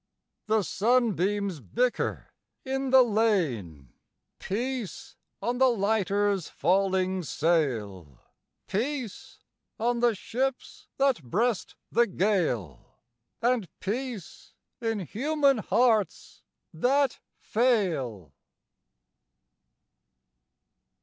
[0.47, 2.33] The sunbeams bicker
[2.65, 3.93] in the Lane
[4.39, 8.19] Peace on the lighter's falling sail!
[8.65, 9.37] Peace
[9.79, 13.03] on the ships that breast the gale!
[13.43, 16.41] And peace in human hearts
[16.73, 18.33] that fail!